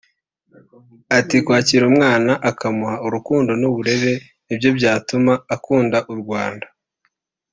Ati 1.17 1.35
“Kwakira 1.45 1.83
umwana 1.91 2.31
ukamuha 2.49 2.95
urukundo 3.07 3.51
n’uburere 3.61 4.13
nibyo 4.45 4.69
byatuma 4.77 5.33
akunda 5.55 5.97
u 6.13 6.15
Rwanda 6.21 6.67